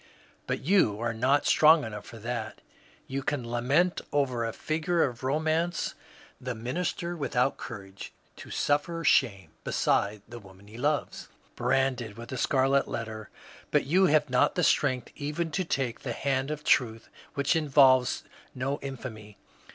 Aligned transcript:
But 0.47 0.61
you 0.61 0.99
are 0.99 1.13
not 1.13 1.45
strong 1.45 1.83
enough 1.85 2.07
for 2.07 2.17
that. 2.17 2.61
You 3.05 3.21
can 3.21 3.47
lament 3.47 4.01
over 4.11 4.43
a 4.43 4.51
figure 4.51 5.03
of 5.03 5.21
romance, 5.23 5.93
the 6.39 6.55
minister 6.55 7.15
without 7.15 7.57
courage 7.57 8.11
to 8.37 8.49
suffer 8.49 9.03
shame 9.03 9.51
beside 9.63 10.23
the 10.27 10.39
woman 10.39 10.65
he 10.67 10.75
loves, 10.79 11.27
branded 11.55 12.17
with 12.17 12.31
a 12.31 12.37
scarlet 12.37 12.87
letter, 12.87 13.29
but 13.69 13.85
yon 13.85 14.07
have 14.07 14.27
not 14.27 14.55
the 14.55 14.63
strength 14.63 15.11
even 15.15 15.51
to 15.51 15.63
take 15.63 15.99
the 15.99 16.13
hand 16.13 16.49
of 16.49 16.63
Truth 16.63 17.07
which 17.35 17.55
involves 17.55 18.23
no 18.55 18.79
infamy. 18.81 19.37